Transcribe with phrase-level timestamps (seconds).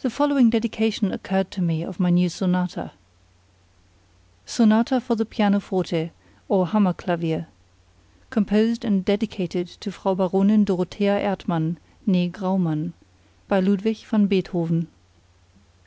[0.00, 2.92] The following dedication occurred to me of my new Sonata:
[4.44, 6.10] "Sonata for the Pianoforte,
[6.50, 7.46] or Hammer Clavier.
[8.28, 12.92] Composed and dedicated to Frau Baronin Dorothea Ertmann née Graumann,
[13.48, 14.88] by Ludwig van Beethoven."